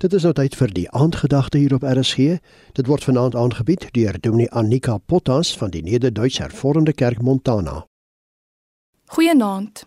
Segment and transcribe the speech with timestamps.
[0.00, 2.38] Dit is nou tyd vir die aandgedagte hier op RSG.
[2.72, 7.82] Dit word vanaand aangebied deur Dominee Annika Potas van die Nederduits Hervormde Kerk Montana.
[9.12, 9.82] Goeienaand.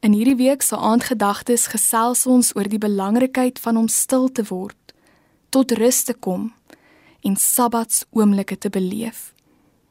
[0.00, 4.94] In hierdie week se aandgedagtes gesels ons oor die belangrikheid van om stil te word,
[5.52, 6.46] tot rus te kom
[7.20, 9.34] en Sabbats oomblikke te beleef.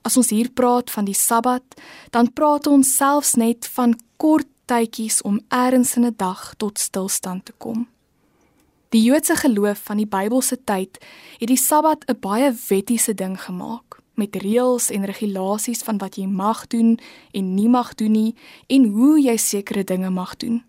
[0.01, 1.77] As ons hier praat van die Sabbat,
[2.09, 7.45] dan praat ons selfs net van kort tydjies om eers in 'n dag tot stilstand
[7.45, 7.85] te kom.
[8.89, 10.95] Die Joodse geloof van die Bybelse tyd
[11.37, 16.25] het die Sabbat 'n baie wettiese ding gemaak, met reëls en regulasies van wat jy
[16.25, 16.99] mag doen
[17.31, 18.35] en nie mag doen nie
[18.67, 20.63] en hoe jy sekere dinge mag doen.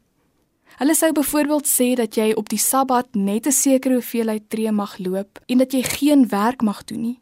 [0.78, 4.98] Hulle sou byvoorbeeld sê dat jy op die Sabbat net 'n sekere hoeveelheid tree mag
[4.98, 7.20] loop en dat jy geen werk mag doen nie.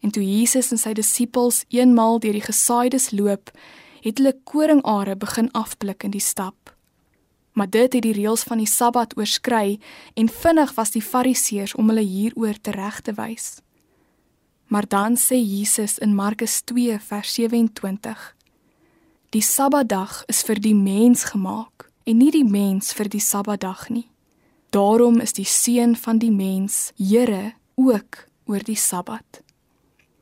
[0.00, 3.50] En toe Jesus en sy disippels eenmaal deur die gesaaides loop,
[4.00, 6.73] het hulle koringare begin afblik in die stap
[7.54, 9.78] maar dit het die reëls van die Sabbat oorskry
[10.18, 13.60] en vinnig was die Fariseërs om hulle hieroor tereg te wys.
[14.66, 18.34] Maar dan sê Jesus in Markus 2 vers 27:
[19.30, 24.08] Die Sabbatdag is vir die mens gemaak en nie die mens vir die Sabbatdag nie.
[24.74, 29.42] Daarom is die seun van die mens Here ook oor die Sabbat.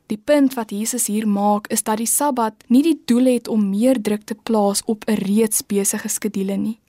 [0.05, 3.69] Die punt wat Jesus hier maak is dat die Sabbat nie die doel het om
[3.71, 6.82] meer druk te plaas op 'n reeds besige skedule nie.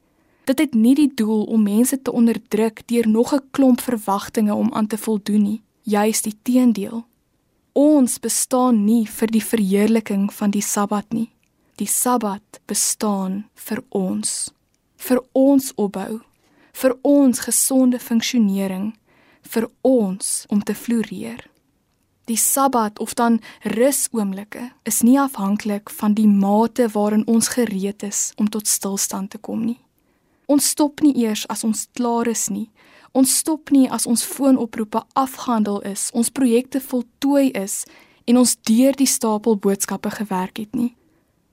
[0.44, 4.72] Dit het nie die doel om mense te onderdruk deur nog 'n klomp verwagtinge om
[4.72, 7.04] aan te voldoen nie, juis die teendeel.
[7.72, 11.30] Ons bestaan nie vir die verheerliking van die Sabbat nie.
[11.76, 14.52] Die Sabbat bestaan vir ons,
[14.96, 16.20] vir ons opbou,
[16.72, 18.94] vir ons gesonde funksionering,
[19.42, 21.50] vir ons om te floreer.
[22.24, 28.32] Die Sabbat of dan rusoomblikke is nie afhanklik van die mate waarin ons gereed is
[28.36, 29.83] om tot stilstand te kom nie.
[30.46, 32.70] Ons stop nie eers as ons klaar is nie.
[33.14, 37.84] Ons stop nie as ons foonoproepe afgehandel is, ons projekte voltooi is
[38.26, 40.94] en ons deur die stapel boodskappe gewerk het nie.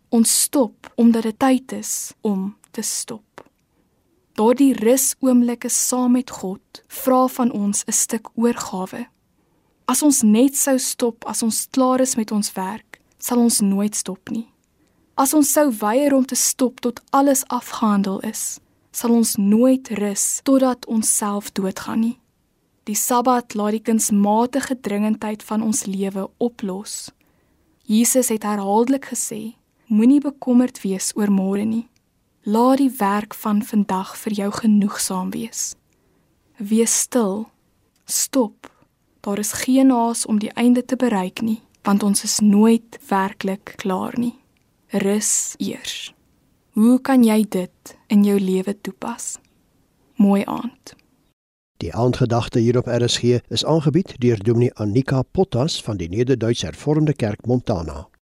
[0.10, 3.46] Ons stop omdat dit tyd is om te stop.
[4.40, 9.08] Daardie rus oomblikke saam met God vra van ons 'n stuk oorgawe.
[9.86, 13.96] As ons net sou stop as ons klaar is met ons werk, sal ons nooit
[13.96, 14.48] stop nie.
[15.16, 18.60] As ons sou weier om te stop tot alles afgehandel is,
[18.92, 22.18] sal ons nooit rus totdat ons self doodgaan nie.
[22.90, 27.12] Die Sabbat laat die kunsmatige dringendheid van ons lewe oplos.
[27.86, 31.88] Jesus het herhaaldelik gesê: Moenie bekommerd wees oor môre nie.
[32.44, 35.76] Laat die werk van vandag vir jou genoegsaam wees.
[36.58, 37.50] Wees stil.
[38.06, 38.72] Stop.
[39.22, 43.76] Daar is geen haas om die einde te bereik nie, want ons is nooit werklik
[43.78, 44.34] klaar nie.
[44.90, 46.14] Rus eers.
[46.72, 49.34] Hoe kan jy dit in jou lewe toepas?
[50.16, 50.94] Mooi aand.
[51.84, 57.12] Die aandgedagte hier op RSG is aangebied deur Dominee Annika Potas van die Nederduits Hervormde
[57.14, 58.08] Kerk Montana.